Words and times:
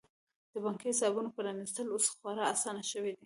د 0.51 0.53
بانکي 0.63 0.87
حسابونو 0.93 1.29
پرانیستل 1.35 1.87
اوس 1.91 2.05
خورا 2.15 2.43
اسانه 2.53 2.83
شوي 2.91 3.09
دي. 3.13 3.19